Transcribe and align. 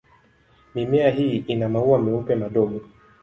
Mimea 0.75 1.09
hii 1.11 1.37
ina 1.37 1.69
maua 1.69 1.99
meupe 1.99 2.35
madogo. 2.35 2.81